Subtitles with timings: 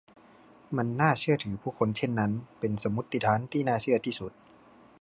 [0.77, 4.31] มันน่าเชื่อถือผู้คนเช่นนั้น เป็นสมมติฐานที่น่าเชื่อที่สุด